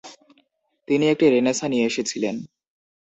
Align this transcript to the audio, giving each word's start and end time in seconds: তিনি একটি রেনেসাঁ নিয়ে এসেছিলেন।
তিনি 0.87 1.05
একটি 1.07 1.25
রেনেসাঁ 1.29 1.67
নিয়ে 1.69 1.85
এসেছিলেন। 1.85 2.35